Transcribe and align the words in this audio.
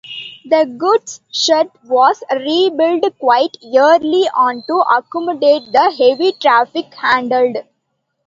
The 0.45 0.65
goods 0.65 1.21
shed 1.31 1.69
was 1.85 2.23
rebuilt 2.31 3.03
quite 3.19 3.55
early 3.63 4.27
on 4.35 4.63
to 4.65 4.77
accommodate 4.79 5.71
the 5.71 5.91
heavy 5.95 6.31
traffic 6.31 6.91
handled. 6.95 7.57